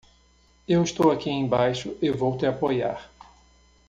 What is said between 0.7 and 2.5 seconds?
estou aqui embaixo e vou te